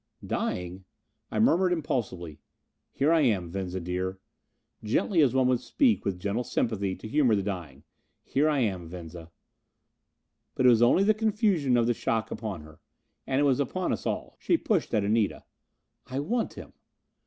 [0.25, 0.83] Dying?
[1.29, 2.39] I murmured impulsively,
[2.91, 4.17] "Here I am, Venza dear."
[4.83, 7.83] Gently, as one would speak with gentle sympathy to humor the dying.
[8.23, 9.29] "Here I am, Venza."
[10.55, 12.79] But it was only the confusion of the shock upon her.
[13.27, 14.37] And it was upon us all.
[14.39, 15.43] She pushed at Anita.
[16.07, 16.73] "I want him."